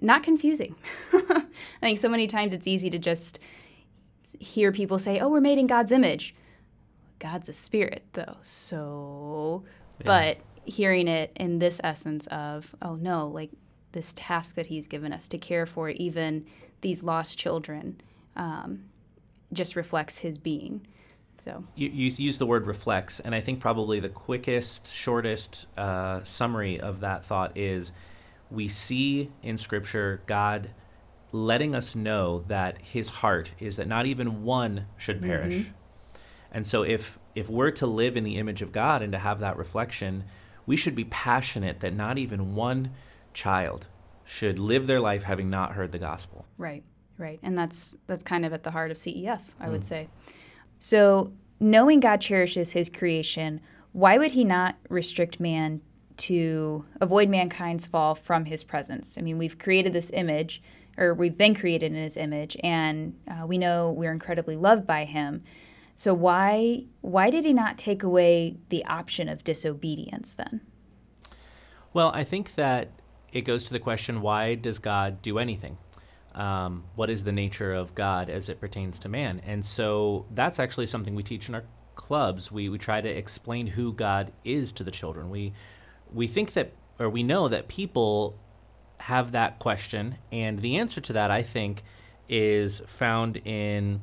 not 0.00 0.22
confusing. 0.22 0.74
I 1.12 1.44
think 1.80 1.98
so 1.98 2.08
many 2.08 2.26
times 2.26 2.52
it's 2.52 2.66
easy 2.66 2.90
to 2.90 2.98
just 2.98 3.38
hear 4.38 4.72
people 4.72 4.98
say, 4.98 5.20
"Oh, 5.20 5.28
we're 5.28 5.40
made 5.40 5.58
in 5.58 5.66
God's 5.66 5.92
image." 5.92 6.34
God's 7.18 7.48
a 7.48 7.52
spirit, 7.52 8.04
though, 8.12 8.36
so. 8.42 9.64
Yeah. 10.00 10.04
But 10.06 10.38
hearing 10.64 11.08
it 11.08 11.32
in 11.36 11.58
this 11.58 11.80
essence 11.82 12.26
of, 12.28 12.74
"Oh 12.82 12.96
no, 12.96 13.28
like 13.28 13.50
this 13.92 14.12
task 14.14 14.54
that 14.54 14.66
He's 14.66 14.86
given 14.86 15.12
us 15.12 15.28
to 15.28 15.38
care 15.38 15.66
for 15.66 15.90
even 15.90 16.46
these 16.80 17.02
lost 17.02 17.38
children," 17.38 18.00
um, 18.36 18.84
just 19.52 19.76
reflects 19.76 20.18
His 20.18 20.38
being. 20.38 20.86
So 21.44 21.64
you, 21.74 21.88
you 21.88 22.10
use 22.16 22.38
the 22.38 22.46
word 22.46 22.66
reflects, 22.66 23.20
and 23.20 23.34
I 23.34 23.40
think 23.40 23.60
probably 23.60 24.00
the 24.00 24.08
quickest, 24.08 24.92
shortest 24.92 25.66
uh, 25.76 26.22
summary 26.24 26.80
of 26.80 27.00
that 27.00 27.24
thought 27.24 27.56
is 27.56 27.92
we 28.50 28.68
see 28.68 29.30
in 29.42 29.56
Scripture 29.56 30.22
God 30.26 30.70
letting 31.32 31.74
us 31.74 31.94
know 31.94 32.44
that 32.48 32.78
His 32.78 33.08
heart 33.08 33.52
is 33.58 33.76
that 33.76 33.86
not 33.86 34.06
even 34.06 34.42
one 34.44 34.86
should 34.96 35.22
perish. 35.22 35.54
Mm-hmm. 35.54 35.72
And 36.50 36.66
so 36.66 36.82
if 36.82 37.18
if 37.34 37.48
we're 37.48 37.70
to 37.72 37.86
live 37.86 38.16
in 38.16 38.24
the 38.24 38.36
image 38.36 38.62
of 38.62 38.72
God 38.72 39.02
and 39.02 39.12
to 39.12 39.18
have 39.18 39.38
that 39.40 39.56
reflection, 39.56 40.24
we 40.66 40.76
should 40.76 40.94
be 40.94 41.04
passionate 41.04 41.80
that 41.80 41.94
not 41.94 42.18
even 42.18 42.54
one 42.54 42.90
child 43.32 43.86
should 44.24 44.58
live 44.58 44.86
their 44.86 45.00
life 45.00 45.22
having 45.22 45.48
not 45.48 45.72
heard 45.72 45.92
the 45.92 45.98
gospel. 45.98 46.44
Right, 46.56 46.82
right, 47.16 47.38
and 47.42 47.56
that's 47.56 47.96
that's 48.06 48.24
kind 48.24 48.44
of 48.44 48.52
at 48.52 48.64
the 48.64 48.70
heart 48.70 48.90
of 48.90 48.96
CEF, 48.96 49.40
I 49.60 49.66
mm. 49.66 49.72
would 49.72 49.86
say. 49.86 50.08
So, 50.80 51.32
knowing 51.60 52.00
God 52.00 52.20
cherishes 52.20 52.72
his 52.72 52.88
creation, 52.88 53.60
why 53.92 54.18
would 54.18 54.32
he 54.32 54.44
not 54.44 54.76
restrict 54.88 55.40
man 55.40 55.80
to 56.18 56.84
avoid 57.00 57.28
mankind's 57.28 57.86
fall 57.86 58.14
from 58.14 58.44
his 58.44 58.64
presence? 58.64 59.18
I 59.18 59.22
mean, 59.22 59.38
we've 59.38 59.58
created 59.58 59.92
this 59.92 60.10
image, 60.10 60.62
or 60.96 61.14
we've 61.14 61.36
been 61.36 61.54
created 61.54 61.92
in 61.92 62.02
his 62.02 62.16
image, 62.16 62.56
and 62.62 63.16
uh, 63.28 63.46
we 63.46 63.58
know 63.58 63.90
we're 63.90 64.12
incredibly 64.12 64.56
loved 64.56 64.86
by 64.86 65.04
him. 65.04 65.42
So 65.96 66.14
why 66.14 66.84
why 67.00 67.28
did 67.28 67.44
he 67.44 67.52
not 67.52 67.76
take 67.76 68.04
away 68.04 68.56
the 68.68 68.84
option 68.84 69.28
of 69.28 69.42
disobedience 69.42 70.34
then? 70.34 70.60
Well, 71.92 72.12
I 72.14 72.22
think 72.22 72.54
that 72.54 72.90
it 73.32 73.40
goes 73.40 73.64
to 73.64 73.72
the 73.72 73.80
question 73.80 74.20
why 74.20 74.54
does 74.54 74.78
God 74.78 75.20
do 75.22 75.38
anything? 75.38 75.76
Um, 76.34 76.84
what 76.94 77.10
is 77.10 77.24
the 77.24 77.32
nature 77.32 77.74
of 77.74 77.94
God 77.94 78.30
as 78.30 78.48
it 78.48 78.60
pertains 78.60 78.98
to 79.00 79.08
man. 79.08 79.40
And 79.44 79.64
so 79.64 80.26
that's 80.34 80.58
actually 80.58 80.86
something 80.86 81.14
we 81.14 81.22
teach 81.22 81.48
in 81.48 81.54
our 81.54 81.64
clubs. 81.94 82.52
We, 82.52 82.68
we 82.68 82.78
try 82.78 83.00
to 83.00 83.08
explain 83.08 83.66
who 83.66 83.92
God 83.92 84.32
is 84.44 84.72
to 84.74 84.84
the 84.84 84.90
children. 84.90 85.30
We, 85.30 85.52
we 86.12 86.26
think 86.26 86.52
that, 86.52 86.72
or 86.98 87.10
we 87.10 87.22
know 87.22 87.48
that 87.48 87.68
people 87.68 88.38
have 89.00 89.32
that 89.32 89.58
question. 89.58 90.16
And 90.30 90.60
the 90.60 90.76
answer 90.78 91.00
to 91.02 91.12
that, 91.14 91.30
I 91.30 91.42
think, 91.42 91.82
is 92.28 92.80
found 92.86 93.38
in, 93.38 94.02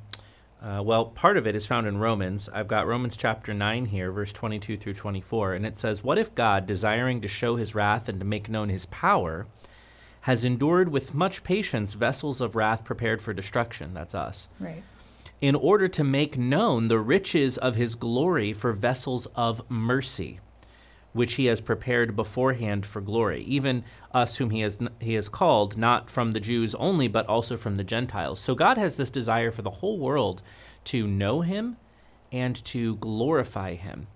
uh, 0.61 0.81
well, 0.83 1.05
part 1.05 1.37
of 1.37 1.45
it 1.47 1.55
is 1.55 1.65
found 1.65 1.87
in 1.87 1.97
Romans. 1.97 2.49
I've 2.49 2.67
got 2.67 2.87
Romans 2.87 3.15
chapter 3.15 3.53
9 3.53 3.85
here, 3.85 4.11
verse 4.11 4.33
22 4.33 4.77
through 4.77 4.93
24. 4.93 5.53
And 5.53 5.65
it 5.65 5.77
says, 5.77 6.03
What 6.03 6.17
if 6.17 6.33
God, 6.35 6.65
desiring 6.65 7.21
to 7.21 7.27
show 7.27 7.55
his 7.55 7.75
wrath 7.75 8.09
and 8.09 8.19
to 8.19 8.25
make 8.25 8.49
known 8.49 8.69
his 8.69 8.87
power, 8.87 9.47
has 10.25 10.43
endured 10.43 10.89
with 10.89 11.13
much 11.13 11.43
patience 11.43 11.93
vessels 11.93 12.41
of 12.41 12.55
wrath 12.55 12.83
prepared 12.83 13.21
for 13.21 13.31
destruction. 13.31 13.93
That's 13.93 14.15
us. 14.15 14.47
Right. 14.59 14.81
In 15.39 15.53
order 15.53 15.87
to 15.89 16.03
make 16.03 16.35
known 16.35 16.87
the 16.87 16.97
riches 16.97 17.59
of 17.59 17.75
his 17.75 17.93
glory 17.93 18.51
for 18.51 18.73
vessels 18.73 19.27
of 19.35 19.61
mercy, 19.69 20.39
which 21.13 21.35
he 21.35 21.45
has 21.45 21.61
prepared 21.61 22.15
beforehand 22.15 22.87
for 22.87 23.01
glory, 23.01 23.43
even 23.43 23.83
us 24.13 24.37
whom 24.37 24.49
he 24.49 24.61
has 24.61 24.79
he 24.99 25.13
has 25.13 25.29
called 25.29 25.77
not 25.77 26.09
from 26.09 26.31
the 26.31 26.39
Jews 26.39 26.73
only 26.73 27.07
but 27.07 27.27
also 27.27 27.55
from 27.55 27.75
the 27.75 27.83
Gentiles. 27.83 28.39
So 28.39 28.55
God 28.55 28.79
has 28.79 28.95
this 28.95 29.11
desire 29.11 29.51
for 29.51 29.61
the 29.61 29.69
whole 29.69 29.99
world 29.99 30.41
to 30.85 31.05
know 31.05 31.41
him 31.41 31.77
and 32.31 32.55
to 32.65 32.95
glorify 32.95 33.75
him. 33.75 34.07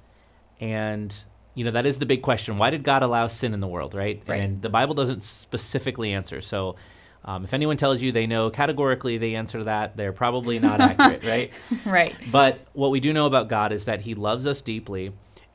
And 0.59 1.15
you 1.59 1.65
know 1.65 1.71
that 1.71 1.85
is 1.85 1.99
the 1.99 2.05
big 2.05 2.21
question. 2.21 2.57
Why 2.57 2.69
did 2.69 2.83
God 2.83 3.03
allow 3.03 3.27
sin 3.27 3.53
in 3.53 3.59
the 3.59 3.67
world, 3.67 3.93
right? 3.93 4.23
Right. 4.25 4.39
And 4.39 4.61
the 4.61 4.69
Bible 4.69 4.95
doesn't 4.95 5.23
specifically 5.23 6.13
answer. 6.13 6.39
So 6.39 6.77
um, 7.25 7.43
if 7.43 7.53
anyone 7.53 7.75
tells 7.75 8.01
you 8.01 8.13
they 8.13 8.27
know 8.27 8.49
categorically 8.49 9.17
the 9.17 9.35
answer 9.35 9.57
to 9.57 9.63
that, 9.65 9.97
they're 9.97 10.13
probably 10.13 10.57
not 10.59 10.79
accurate, 10.89 11.25
right? 11.25 11.51
Right. 11.85 12.15
But 12.31 12.65
what 12.71 12.91
we 12.91 13.01
do 13.01 13.11
know 13.11 13.25
about 13.25 13.49
God 13.49 13.73
is 13.73 13.83
that 13.85 13.99
He 13.99 14.15
loves 14.15 14.47
us 14.47 14.61
deeply, 14.61 15.11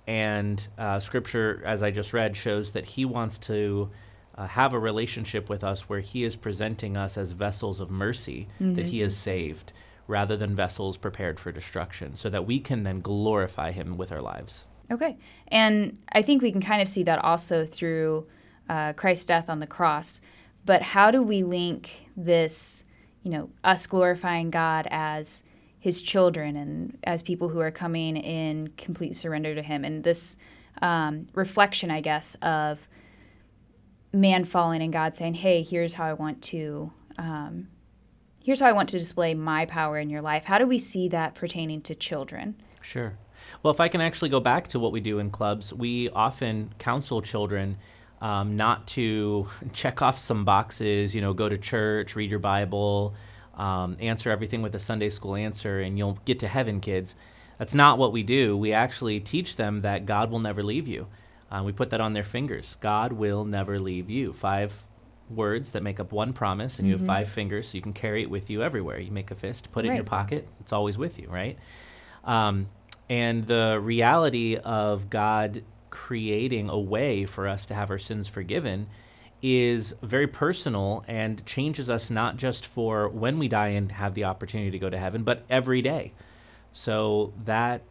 and 0.06 0.68
uh, 0.76 1.00
Scripture, 1.00 1.62
as 1.64 1.82
I 1.82 1.90
just 1.90 2.12
read, 2.12 2.36
shows 2.36 2.72
that 2.72 2.84
He 2.84 3.06
wants 3.06 3.38
to 3.38 3.88
uh, 4.34 4.46
have 4.46 4.74
a 4.74 4.78
relationship 4.78 5.48
with 5.48 5.64
us 5.64 5.88
where 5.88 6.00
He 6.00 6.22
is 6.24 6.36
presenting 6.36 6.98
us 6.98 7.16
as 7.16 7.32
vessels 7.32 7.80
of 7.80 7.90
mercy 7.90 8.46
that 8.60 8.84
He 8.84 9.00
has 9.00 9.16
saved, 9.16 9.72
rather 10.06 10.36
than 10.36 10.54
vessels 10.54 10.98
prepared 10.98 11.40
for 11.40 11.50
destruction, 11.50 12.14
so 12.14 12.28
that 12.28 12.44
we 12.44 12.60
can 12.60 12.82
then 12.82 13.00
glorify 13.00 13.70
Him 13.70 13.96
with 13.96 14.12
our 14.12 14.20
lives. 14.20 14.66
Okay. 14.90 15.16
And 15.48 15.98
I 16.12 16.22
think 16.22 16.42
we 16.42 16.52
can 16.52 16.60
kind 16.60 16.82
of 16.82 16.88
see 16.88 17.02
that 17.04 17.24
also 17.24 17.64
through 17.64 18.26
uh, 18.68 18.92
Christ's 18.94 19.26
death 19.26 19.48
on 19.48 19.60
the 19.60 19.66
cross. 19.66 20.20
But 20.64 20.82
how 20.82 21.10
do 21.10 21.22
we 21.22 21.42
link 21.42 22.08
this, 22.16 22.84
you 23.22 23.30
know, 23.30 23.50
us 23.62 23.86
glorifying 23.86 24.50
God 24.50 24.86
as 24.90 25.44
his 25.78 26.02
children 26.02 26.56
and 26.56 26.98
as 27.04 27.22
people 27.22 27.50
who 27.50 27.60
are 27.60 27.70
coming 27.70 28.16
in 28.16 28.68
complete 28.76 29.16
surrender 29.16 29.54
to 29.54 29.62
him 29.62 29.84
and 29.84 30.04
this 30.04 30.38
um, 30.80 31.28
reflection, 31.34 31.90
I 31.90 32.00
guess, 32.00 32.36
of 32.40 32.88
man 34.12 34.44
falling 34.44 34.82
and 34.82 34.92
God 34.92 35.14
saying, 35.14 35.34
hey, 35.34 35.62
here's 35.62 35.94
how 35.94 36.04
I 36.04 36.14
want 36.14 36.42
to. 36.42 36.92
Um, 37.18 37.68
Here's 38.44 38.60
how 38.60 38.66
I 38.66 38.72
want 38.72 38.90
to 38.90 38.98
display 38.98 39.32
my 39.32 39.64
power 39.64 39.98
in 39.98 40.10
your 40.10 40.20
life. 40.20 40.44
How 40.44 40.58
do 40.58 40.66
we 40.66 40.78
see 40.78 41.08
that 41.08 41.34
pertaining 41.34 41.80
to 41.80 41.94
children? 41.94 42.60
Sure. 42.82 43.16
Well, 43.62 43.72
if 43.72 43.80
I 43.80 43.88
can 43.88 44.00
actually 44.00 44.28
go 44.28 44.40
back 44.40 44.68
to 44.68 44.78
what 44.78 44.92
we 44.92 45.00
do 45.00 45.18
in 45.18 45.30
clubs, 45.30 45.72
we 45.72 46.08
often 46.10 46.74
counsel 46.78 47.22
children 47.22 47.76
um, 48.20 48.56
not 48.56 48.86
to 48.88 49.48
check 49.72 50.02
off 50.02 50.18
some 50.18 50.44
boxes, 50.44 51.14
you 51.14 51.20
know, 51.20 51.32
go 51.32 51.48
to 51.48 51.58
church, 51.58 52.16
read 52.16 52.30
your 52.30 52.40
Bible, 52.40 53.14
um, 53.56 53.96
answer 54.00 54.30
everything 54.30 54.62
with 54.62 54.74
a 54.74 54.80
Sunday 54.80 55.08
school 55.08 55.34
answer, 55.34 55.80
and 55.80 55.98
you'll 55.98 56.18
get 56.24 56.40
to 56.40 56.48
heaven, 56.48 56.80
kids. 56.80 57.14
That's 57.58 57.74
not 57.74 57.98
what 57.98 58.12
we 58.12 58.22
do. 58.22 58.56
We 58.56 58.72
actually 58.72 59.20
teach 59.20 59.56
them 59.56 59.82
that 59.82 60.06
God 60.06 60.30
will 60.30 60.40
never 60.40 60.62
leave 60.62 60.88
you. 60.88 61.06
Uh, 61.50 61.62
we 61.62 61.72
put 61.72 61.90
that 61.90 62.00
on 62.00 62.14
their 62.14 62.24
fingers. 62.24 62.76
God 62.80 63.12
will 63.12 63.44
never 63.44 63.78
leave 63.78 64.10
you. 64.10 64.32
Five 64.32 64.84
words 65.30 65.70
that 65.70 65.82
make 65.82 66.00
up 66.00 66.12
one 66.12 66.32
promise, 66.32 66.78
and 66.78 66.88
you 66.88 66.96
have 66.96 67.06
five 67.06 67.28
fingers, 67.28 67.68
so 67.68 67.76
you 67.76 67.82
can 67.82 67.92
carry 67.92 68.22
it 68.22 68.30
with 68.30 68.50
you 68.50 68.62
everywhere. 68.62 68.98
You 68.98 69.10
make 69.10 69.30
a 69.30 69.34
fist, 69.34 69.70
put 69.72 69.84
it 69.84 69.88
in 69.88 69.94
your 69.94 70.04
pocket, 70.04 70.48
it's 70.60 70.72
always 70.72 70.98
with 70.98 71.18
you, 71.18 71.28
right? 71.28 71.58
Um, 72.24 72.68
and 73.08 73.44
the 73.44 73.78
reality 73.82 74.56
of 74.56 75.10
God 75.10 75.62
creating 75.90 76.68
a 76.68 76.78
way 76.78 77.24
for 77.24 77.46
us 77.46 77.66
to 77.66 77.74
have 77.74 77.90
our 77.90 77.98
sins 77.98 78.26
forgiven 78.26 78.88
is 79.42 79.94
very 80.02 80.26
personal 80.26 81.04
and 81.06 81.44
changes 81.44 81.90
us 81.90 82.10
not 82.10 82.36
just 82.36 82.64
for 82.64 83.08
when 83.08 83.38
we 83.38 83.46
die 83.46 83.68
and 83.68 83.92
have 83.92 84.14
the 84.14 84.24
opportunity 84.24 84.70
to 84.70 84.78
go 84.78 84.88
to 84.88 84.98
heaven, 84.98 85.22
but 85.22 85.44
every 85.50 85.82
day. 85.82 86.12
So 86.72 87.32
that 87.44 87.82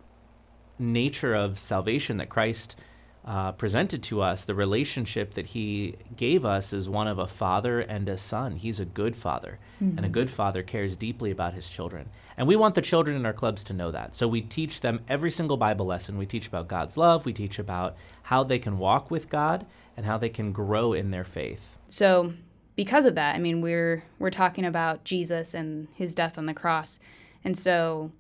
nature 0.80 1.36
of 1.36 1.60
salvation 1.60 2.18
that 2.18 2.30
Christ 2.30 2.76
uh, 3.26 3.54
presented 3.54 4.04
to 4.04 4.22
us, 4.22 4.44
the 4.44 4.54
relationship 4.56 5.34
that 5.36 5.48
he 5.48 5.96
gave 6.18 6.44
us 6.44 6.74
is 6.74 6.90
one 6.90 7.08
of 7.08 7.18
a 7.18 7.28
father 7.28 7.80
and 7.80 8.10
a 8.10 8.18
son. 8.18 8.58
He's 8.58 8.82
a 8.82 8.86
good 8.86 9.16
father, 9.16 9.60
and 9.80 10.06
a 10.06 10.10
good 10.10 10.30
father 10.30 10.62
cares 10.62 10.98
deeply 10.98 11.32
about 11.32 11.54
his 11.54 11.70
children. 11.70 12.10
And 12.36 12.48
we 12.48 12.58
want 12.58 12.76
the 12.76 12.82
children 12.82 13.16
in 13.16 13.26
our 13.26 13.34
clubs 13.34 13.64
to 13.66 13.74
know 13.74 13.92
that. 13.92 14.14
So 14.14 14.28
we 14.28 14.42
teach 14.42 14.82
them 14.82 15.02
every 15.08 15.32
single 15.32 15.56
Bible 15.56 15.86
lesson. 15.86 16.18
We 16.18 16.26
teach 16.26 16.48
about 16.48 16.68
God's 16.68 16.98
love, 16.98 17.26
we 17.26 17.32
teach 17.32 17.60
about 17.60 17.96
how 18.24 18.44
they 18.44 18.60
can 18.60 18.78
walk 18.78 19.10
with 19.10 19.30
God, 19.30 19.66
and 19.96 20.06
how 20.06 20.18
they 20.18 20.30
can 20.30 20.52
grow 20.52 20.92
in 20.92 21.12
their 21.12 21.24
faith. 21.24 21.78
So, 21.88 22.34
because 22.76 23.06
of 23.06 23.16
that, 23.16 23.36
I 23.36 23.40
mean, 23.40 23.62
we're 23.62 24.04
we're 24.20 24.32
talking 24.32 24.66
about 24.66 25.06
Jesus 25.06 25.54
and 25.54 25.88
his 25.94 26.14
death 26.14 26.38
on 26.38 26.46
the 26.46 26.54
cross, 26.54 27.00
and 27.46 27.58
so 27.58 28.12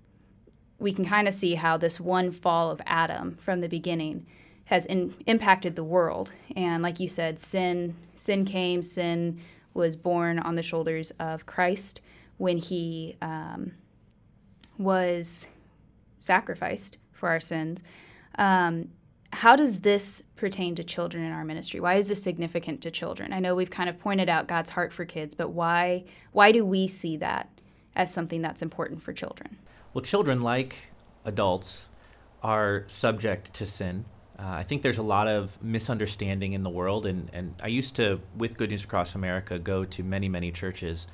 we 0.79 0.93
can 0.93 1.05
kind 1.05 1.27
of 1.27 1.33
see 1.33 1.55
how 1.55 1.75
this 1.75 1.99
one 1.99 2.31
fall 2.31 2.71
of 2.71 2.81
Adam 2.85 3.37
from 3.41 3.61
the 3.61 3.67
beginning 3.67 4.25
has 4.65 4.85
in, 4.85 5.13
impacted 5.27 5.75
the 5.75 5.83
world. 5.83 6.31
And 6.55 6.81
like 6.83 6.99
you 6.99 7.07
said, 7.07 7.39
sin 7.39 7.95
sin 8.15 8.45
came, 8.45 8.81
sin 8.81 9.41
was 9.73 9.95
born 9.95 10.39
on 10.39 10.55
the 10.55 10.61
shoulders 10.61 11.11
of 11.19 11.45
Christ 11.45 11.99
when 12.37 12.57
he 12.57 13.15
um, 13.21 13.71
was 14.77 15.47
sacrificed 16.19 16.97
for 17.11 17.29
our 17.29 17.39
sins. 17.39 17.83
Um, 18.37 18.89
how 19.33 19.55
does 19.55 19.79
this 19.79 20.23
pertain 20.35 20.75
to 20.75 20.83
children 20.83 21.23
in 21.23 21.31
our 21.31 21.43
ministry? 21.43 21.79
Why 21.79 21.95
is 21.95 22.07
this 22.07 22.21
significant 22.21 22.81
to 22.81 22.91
children? 22.91 23.33
I 23.33 23.39
know 23.39 23.55
we've 23.55 23.69
kind 23.69 23.89
of 23.89 23.99
pointed 23.99 24.29
out 24.29 24.47
God's 24.47 24.69
heart 24.69 24.93
for 24.93 25.05
kids, 25.05 25.33
but 25.35 25.49
why 25.49 26.05
why 26.31 26.51
do 26.51 26.63
we 26.63 26.87
see 26.87 27.17
that 27.17 27.49
as 27.95 28.13
something 28.13 28.41
that's 28.41 28.61
important 28.61 29.01
for 29.01 29.11
children? 29.11 29.57
Well, 29.93 30.03
children, 30.03 30.41
like 30.41 30.91
adults, 31.25 31.89
are 32.41 32.83
subject 32.87 33.53
to 33.55 33.65
sin. 33.65 34.05
Uh, 34.37 34.43
I 34.45 34.63
think 34.63 34.81
there's 34.81 34.97
a 34.97 35.03
lot 35.03 35.27
of 35.27 35.61
misunderstanding 35.61 36.53
in 36.53 36.63
the 36.63 36.69
world, 36.69 37.05
and, 37.05 37.29
and 37.33 37.53
I 37.61 37.67
used 37.67 37.95
to, 37.97 38.19
with 38.35 38.57
Good 38.57 38.71
News 38.71 38.83
Across 38.83 39.15
America, 39.15 39.59
go 39.59 39.85
to 39.85 40.03
many, 40.03 40.27
many 40.27 40.51
churches, 40.51 41.07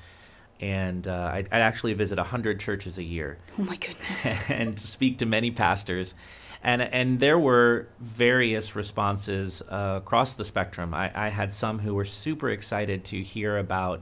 and 0.62 1.08
uh, 1.08 1.32
I'd, 1.34 1.48
I'd 1.52 1.62
actually 1.62 1.94
visit 1.94 2.18
100 2.18 2.60
churches 2.60 2.98
a 2.98 3.04
year 3.04 3.38
Oh 3.58 3.64
my 3.64 3.78
goodness. 3.78 4.38
and 4.50 4.78
speak 4.80 5.18
to 5.20 5.26
many 5.26 5.52
pastors. 5.52 6.14
And, 6.62 6.82
and 6.82 7.20
there 7.20 7.40
were 7.40 7.88
various 8.00 8.76
responses 8.76 9.62
uh, 9.70 9.96
across 10.02 10.34
the 10.34 10.44
spectrum. 10.44 10.94
I, 10.94 11.12
I 11.16 11.30
had 11.30 11.52
some 11.52 11.80
who 11.80 11.96
were 11.96 12.04
super 12.04 12.50
excited 12.50 13.06
to 13.06 13.22
hear 13.22 13.58
about 13.58 14.02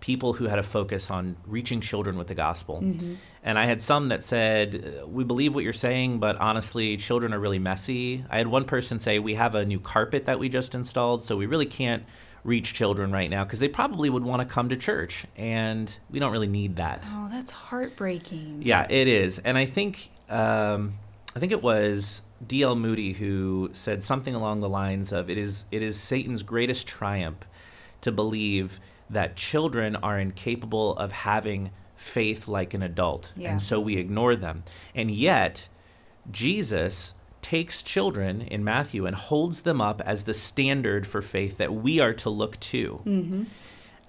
people 0.00 0.34
who 0.34 0.46
had 0.46 0.58
a 0.58 0.62
focus 0.62 1.10
on 1.10 1.36
reaching 1.46 1.80
children 1.80 2.16
with 2.18 2.26
the 2.28 2.34
gospel. 2.34 2.84
And 3.42 3.58
I 3.58 3.66
had 3.66 3.80
some 3.80 4.08
that 4.08 4.22
said, 4.24 5.02
We 5.06 5.24
believe 5.24 5.54
what 5.54 5.64
you're 5.64 5.72
saying, 5.72 6.18
but 6.18 6.36
honestly, 6.36 6.96
children 6.96 7.32
are 7.32 7.40
really 7.40 7.58
messy. 7.58 8.24
I 8.30 8.38
had 8.38 8.48
one 8.48 8.64
person 8.64 8.98
say, 8.98 9.18
We 9.18 9.34
have 9.34 9.54
a 9.54 9.64
new 9.64 9.80
carpet 9.80 10.26
that 10.26 10.38
we 10.38 10.48
just 10.48 10.74
installed, 10.74 11.22
so 11.22 11.36
we 11.36 11.46
really 11.46 11.66
can't 11.66 12.04
reach 12.44 12.74
children 12.74 13.10
right 13.10 13.28
now 13.28 13.42
because 13.42 13.58
they 13.58 13.68
probably 13.68 14.08
would 14.08 14.22
want 14.22 14.40
to 14.40 14.46
come 14.46 14.68
to 14.68 14.76
church, 14.76 15.26
and 15.36 15.96
we 16.10 16.18
don't 16.18 16.30
really 16.30 16.46
need 16.46 16.76
that. 16.76 17.04
oh, 17.10 17.28
that's 17.30 17.50
heartbreaking. 17.50 18.62
Yeah, 18.64 18.86
it 18.88 19.08
is, 19.08 19.38
and 19.40 19.58
I 19.58 19.66
think 19.66 20.10
um, 20.28 20.94
I 21.34 21.40
think 21.40 21.52
it 21.52 21.62
was 21.62 22.22
D.L. 22.46 22.76
Moody 22.76 23.14
who 23.14 23.70
said 23.72 24.02
something 24.02 24.34
along 24.34 24.60
the 24.60 24.68
lines 24.68 25.10
of, 25.12 25.28
"It 25.28 25.38
is 25.38 25.64
it 25.72 25.82
is 25.82 25.98
Satan's 25.98 26.42
greatest 26.42 26.86
triumph 26.86 27.38
to 28.02 28.12
believe 28.12 28.78
that 29.10 29.36
children 29.36 29.96
are 29.96 30.18
incapable 30.18 30.96
of 30.96 31.12
having 31.12 31.70
faith 31.96 32.46
like 32.48 32.74
an 32.74 32.82
adult, 32.82 33.32
Yeah. 33.36 33.50
and 33.50 33.62
so 33.62 33.80
we 33.80 33.96
ignore 33.96 34.36
them, 34.36 34.64
and 34.94 35.10
yet 35.10 35.68
Jesus." 36.30 37.14
Takes 37.42 37.80
children 37.84 38.40
in 38.42 38.64
Matthew 38.64 39.06
and 39.06 39.14
holds 39.14 39.60
them 39.60 39.80
up 39.80 40.00
as 40.00 40.24
the 40.24 40.34
standard 40.34 41.06
for 41.06 41.22
faith 41.22 41.58
that 41.58 41.72
we 41.72 42.00
are 42.00 42.12
to 42.14 42.28
look 42.28 42.58
to. 42.58 43.46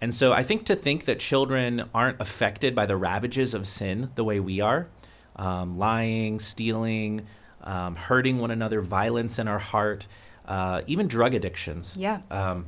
And 0.01 0.12
so 0.16 0.34
I 0.34 0.42
think 0.42 0.66
to 0.66 0.75
think 0.75 1.06
that 1.06 1.20
children 1.20 1.84
aren't 1.94 2.20
affected 2.20 2.74
by 2.74 2.88
the 2.88 2.98
ravages 2.98 3.54
of 3.54 3.68
sin 3.68 4.10
the 4.16 4.24
way 4.24 4.39
we 4.39 4.60
are 4.60 4.88
um, 5.36 5.77
lying, 5.77 6.39
stealing, 6.39 7.27
um, 7.63 7.96
hurting 7.96 8.39
one 8.39 8.50
another, 8.50 8.82
violence 8.82 9.38
in 9.38 9.48
our 9.48 9.60
heart, 9.60 10.08
uh, 10.48 10.82
even 10.88 11.08
drug 11.08 11.36
addictions. 11.36 11.96
Yeah. 11.96 12.22
Um, 12.32 12.66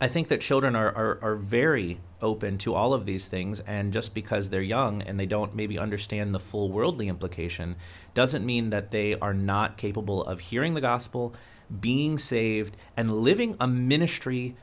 I 0.00 0.08
think 0.08 0.28
that 0.28 0.40
children 0.40 0.74
are, 0.74 0.88
are, 0.88 1.18
are 1.20 1.36
very 1.36 2.00
open 2.22 2.56
to 2.58 2.74
all 2.74 2.94
of 2.94 3.04
these 3.04 3.28
things, 3.28 3.60
and 3.60 3.92
just 3.92 4.14
because 4.14 4.48
they're 4.48 4.62
young 4.62 5.02
and 5.02 5.20
they 5.20 5.26
don't 5.26 5.54
maybe 5.54 5.78
understand 5.78 6.34
the 6.34 6.40
full 6.40 6.70
worldly 6.70 7.08
implication 7.08 7.76
doesn't 8.14 8.44
mean 8.44 8.70
that 8.70 8.92
they 8.92 9.14
are 9.16 9.34
not 9.34 9.76
capable 9.76 10.24
of 10.24 10.40
hearing 10.40 10.72
the 10.72 10.80
gospel, 10.80 11.34
being 11.80 12.16
saved, 12.16 12.76
and 12.96 13.20
living 13.20 13.56
a 13.60 13.66
ministry 13.66 14.56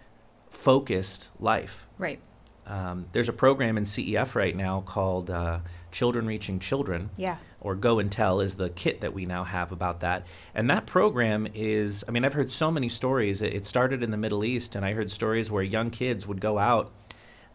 focused 0.50 1.29
life. 1.39 1.88
Right. 2.00 2.20
Um, 2.65 3.06
there's 3.12 3.29
a 3.29 3.34
program 3.34 3.77
in 3.77 3.84
CEF 3.84 4.36
right 4.36 4.56
now 4.56 4.82
called 4.82 5.29
uh, 5.29 5.60
Children 5.91 6.25
Reaching 6.25 6.60
Children. 6.60 7.12
Yeah. 7.15 7.38
Or 7.59 7.75
Go 7.75 7.99
and 7.99 8.11
Tell 8.11 8.39
is 8.39 8.55
the 8.55 8.69
kit 8.69 9.01
that 9.01 9.13
we 9.13 9.25
now 9.25 9.43
have 9.43 9.71
about 9.71 10.01
that. 10.01 10.25
And 10.53 10.69
that 10.69 10.85
program 10.85 11.47
is, 11.53 12.03
I 12.07 12.11
mean, 12.11 12.23
I've 12.23 12.33
heard 12.33 12.49
so 12.49 12.69
many 12.69 12.87
stories. 12.87 13.41
It, 13.41 13.65
started 13.65 14.03
in 14.03 14.11
the 14.11 14.17
Middle 14.17 14.45
East, 14.45 14.75
and 14.75 14.85
I 14.85 14.93
heard 14.93 15.09
stories 15.09 15.51
where 15.51 15.63
young 15.63 15.89
kids 15.89 16.27
would 16.27 16.39
go 16.39 16.59
out 16.59 16.91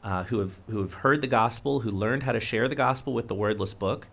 uh, 0.03 0.25
who, 0.25 0.41
have, 0.41 0.61
who 0.69 0.81
have 0.81 0.95
heard 0.95 1.21
the 1.21 1.29
gospel, 1.29 1.81
who 1.81 1.91
learned 1.91 2.25
how 2.25 2.33
to 2.33 2.41
share 2.41 2.67
the 2.69 2.75
gospel 2.75 3.13
with 3.13 3.29
the 3.29 3.35
wordless 3.35 3.75
book. 3.75 4.09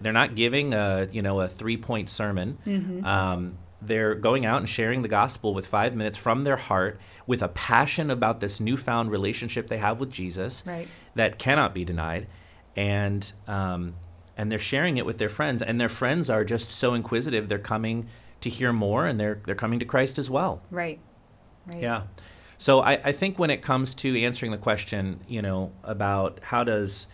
They're 0.00 0.12
not 0.12 0.36
giving 0.36 0.72
a, 0.72 1.08
you 1.10 1.20
know, 1.22 1.40
a 1.40 1.48
three 1.48 1.76
point 1.76 2.08
sermon. 2.08 2.58
Mm-hmm. 2.64 3.04
Um, 3.04 3.58
they're 3.82 4.14
going 4.14 4.46
out 4.46 4.58
and 4.58 4.68
sharing 4.68 5.02
the 5.02 5.08
gospel 5.08 5.52
with 5.54 5.66
five 5.66 5.96
minutes 5.96 6.16
from 6.16 6.44
their 6.44 6.56
heart 6.56 7.00
with 7.26 7.42
a 7.42 7.48
passion 7.48 8.10
about 8.10 8.38
this 8.40 8.60
newfound 8.60 9.10
relationship 9.10 9.66
they 9.66 9.78
have 9.78 9.98
with 9.98 10.10
Jesus 10.10 10.62
Right. 10.64 10.86
that 11.16 11.38
cannot 11.38 11.74
be 11.74 11.84
denied. 11.84 12.28
And, 12.76 13.30
um, 13.48 13.94
and 14.36 14.50
they're 14.50 14.58
sharing 14.58 14.96
it 14.96 15.06
with 15.06 15.18
their 15.18 15.28
friends. 15.28 15.62
And 15.62 15.80
their 15.80 15.88
friends 15.88 16.30
are 16.30 16.44
just 16.44 16.70
so 16.70 16.94
inquisitive. 16.94 17.48
They're 17.48 17.58
coming 17.58 18.08
to 18.40 18.50
hear 18.50 18.72
more 18.72 19.06
and 19.06 19.20
they're, 19.20 19.40
they're 19.44 19.54
coming 19.54 19.78
to 19.78 19.84
Christ 19.84 20.18
as 20.18 20.28
well. 20.30 20.62
Right. 20.70 21.00
Right. 21.66 21.82
Yeah. 21.82 22.02
So 22.58 22.80
I, 22.80 22.92
I 23.04 23.12
think 23.12 23.38
when 23.38 23.50
it 23.50 23.62
comes 23.62 23.94
to 23.96 24.20
answering 24.22 24.52
the 24.52 24.58
question, 24.58 25.20
you 25.28 25.42
know, 25.42 25.72
about 25.82 26.40
how 26.44 26.64
does 26.64 27.06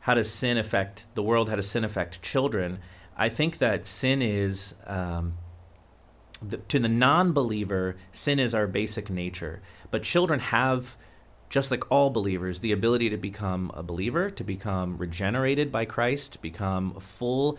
how 0.00 0.14
does 0.14 0.30
sin 0.30 0.56
affect 0.56 1.12
the 1.16 1.22
world, 1.22 1.48
how 1.48 1.56
does 1.56 1.68
sin 1.68 1.82
affect 1.82 2.22
children, 2.22 2.78
I 3.16 3.28
think 3.28 3.58
that 3.58 3.86
sin 3.86 4.22
is 4.22 4.74
um, 4.86 5.36
the, 6.40 6.58
to 6.58 6.78
the 6.78 6.88
non-believer, 6.88 7.96
sin 8.12 8.38
is 8.38 8.54
our 8.54 8.68
basic 8.68 9.10
nature. 9.10 9.62
But 9.90 10.04
children 10.04 10.38
have, 10.38 10.96
just 11.48 11.70
like 11.70 11.90
all 11.90 12.10
believers, 12.10 12.60
the 12.60 12.72
ability 12.72 13.10
to 13.10 13.16
become 13.16 13.70
a 13.74 13.82
believer, 13.82 14.30
to 14.30 14.44
become 14.44 14.96
regenerated 14.96 15.70
by 15.70 15.84
Christ, 15.84 16.42
become 16.42 16.94
a 16.96 17.00
full 17.00 17.58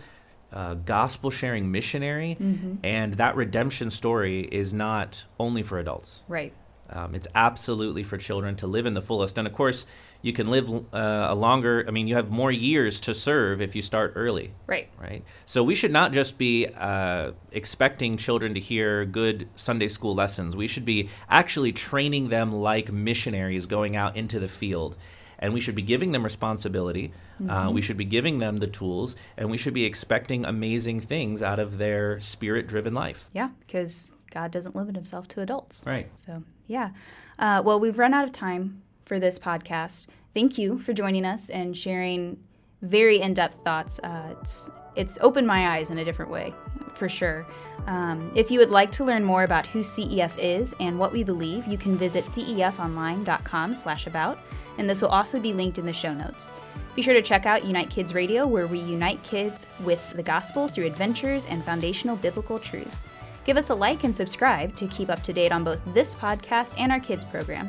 uh, 0.52 0.74
gospel 0.74 1.30
sharing 1.30 1.70
missionary. 1.70 2.36
Mm-hmm. 2.40 2.74
And 2.84 3.14
that 3.14 3.36
redemption 3.36 3.90
story 3.90 4.40
is 4.50 4.74
not 4.74 5.24
only 5.38 5.62
for 5.62 5.78
adults. 5.78 6.22
Right. 6.28 6.52
Um, 6.90 7.14
it's 7.14 7.28
absolutely 7.34 8.02
for 8.02 8.16
children 8.16 8.56
to 8.56 8.66
live 8.66 8.86
in 8.86 8.94
the 8.94 9.02
fullest. 9.02 9.36
And 9.38 9.46
of 9.46 9.52
course, 9.52 9.86
you 10.20 10.32
can 10.32 10.48
live 10.48 10.68
uh, 10.92 11.26
a 11.30 11.34
longer, 11.34 11.84
I 11.86 11.90
mean, 11.92 12.08
you 12.08 12.16
have 12.16 12.30
more 12.30 12.50
years 12.50 12.98
to 13.00 13.14
serve 13.14 13.60
if 13.60 13.76
you 13.76 13.82
start 13.82 14.12
early, 14.16 14.52
Right. 14.66 14.88
right? 15.00 15.22
So 15.46 15.62
we 15.62 15.74
should 15.74 15.92
not 15.92 16.12
just 16.12 16.38
be 16.38 16.66
uh, 16.66 17.32
expecting 17.52 18.16
children 18.16 18.54
to 18.54 18.60
hear 18.60 19.04
good 19.04 19.48
Sunday 19.54 19.88
school 19.88 20.14
lessons. 20.14 20.56
We 20.56 20.66
should 20.66 20.84
be 20.84 21.08
actually 21.28 21.72
training 21.72 22.30
them 22.30 22.52
like 22.52 22.90
missionaries 22.90 23.66
going 23.66 23.94
out 23.94 24.16
into 24.16 24.40
the 24.40 24.48
field. 24.48 24.96
And 25.40 25.54
we 25.54 25.60
should 25.60 25.76
be 25.76 25.82
giving 25.82 26.10
them 26.10 26.24
responsibility. 26.24 27.12
Uh, 27.48 27.70
we 27.72 27.80
should 27.80 27.96
be 27.96 28.04
giving 28.04 28.40
them 28.40 28.56
the 28.56 28.66
tools. 28.66 29.14
And 29.36 29.48
we 29.52 29.56
should 29.56 29.72
be 29.72 29.84
expecting 29.84 30.44
amazing 30.44 30.98
things 30.98 31.42
out 31.44 31.60
of 31.60 31.78
their 31.78 32.18
spirit 32.18 32.66
driven 32.66 32.92
life. 32.92 33.28
Yeah, 33.32 33.50
because 33.60 34.12
God 34.32 34.50
doesn't 34.50 34.74
limit 34.74 34.96
himself 34.96 35.28
to 35.28 35.40
adults. 35.40 35.84
Right. 35.86 36.10
So, 36.16 36.42
yeah. 36.66 36.90
Uh, 37.38 37.62
well, 37.64 37.78
we've 37.78 37.96
run 37.98 38.14
out 38.14 38.24
of 38.24 38.32
time 38.32 38.82
for 39.08 39.18
this 39.18 39.38
podcast. 39.38 40.06
Thank 40.34 40.58
you 40.58 40.78
for 40.78 40.92
joining 40.92 41.24
us 41.24 41.50
and 41.50 41.76
sharing 41.76 42.38
very 42.82 43.20
in 43.20 43.34
depth 43.34 43.64
thoughts. 43.64 43.98
Uh, 44.00 44.34
it's, 44.40 44.70
it's 44.94 45.18
opened 45.20 45.46
my 45.46 45.76
eyes 45.76 45.90
in 45.90 45.98
a 45.98 46.04
different 46.04 46.30
way, 46.30 46.54
for 46.94 47.08
sure. 47.08 47.46
Um, 47.86 48.30
if 48.36 48.50
you 48.50 48.58
would 48.58 48.70
like 48.70 48.92
to 48.92 49.04
learn 49.04 49.24
more 49.24 49.44
about 49.44 49.66
who 49.66 49.80
CEF 49.80 50.32
is 50.38 50.74
and 50.78 50.98
what 50.98 51.12
we 51.12 51.24
believe, 51.24 51.66
you 51.66 51.78
can 51.78 51.96
visit 51.96 52.26
cefonline.com 52.26 53.74
slash 53.74 54.06
about, 54.06 54.38
and 54.76 54.88
this 54.88 55.02
will 55.02 55.08
also 55.08 55.40
be 55.40 55.52
linked 55.52 55.78
in 55.78 55.86
the 55.86 55.92
show 55.92 56.12
notes. 56.12 56.50
Be 56.94 57.02
sure 57.02 57.14
to 57.14 57.22
check 57.22 57.46
out 57.46 57.64
Unite 57.64 57.90
Kids 57.90 58.12
Radio, 58.12 58.46
where 58.46 58.66
we 58.66 58.80
unite 58.80 59.22
kids 59.22 59.66
with 59.80 60.12
the 60.14 60.22
gospel 60.22 60.68
through 60.68 60.86
adventures 60.86 61.46
and 61.46 61.64
foundational 61.64 62.16
biblical 62.16 62.58
truths. 62.58 62.98
Give 63.44 63.56
us 63.56 63.70
a 63.70 63.74
like 63.74 64.04
and 64.04 64.14
subscribe 64.14 64.76
to 64.76 64.86
keep 64.88 65.08
up 65.08 65.22
to 65.22 65.32
date 65.32 65.52
on 65.52 65.64
both 65.64 65.78
this 65.94 66.14
podcast 66.14 66.74
and 66.76 66.92
our 66.92 67.00
kids 67.00 67.24
program. 67.24 67.68